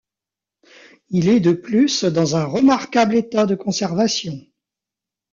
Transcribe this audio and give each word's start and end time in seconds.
Il 1.09 1.29
est 1.29 1.39
de 1.41 1.51
plus 1.51 2.05
dans 2.05 2.35
un 2.35 2.45
remarquable 2.45 3.13
état 3.13 3.45
de 3.45 3.53
conservation. 3.53 4.33